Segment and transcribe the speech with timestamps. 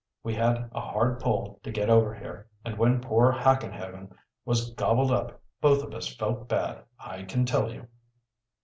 [0.23, 4.11] We had a hard pull to get over here, and when poor Hackenhaven
[4.45, 7.85] was gobbled up both of us felt bad, I can tell you."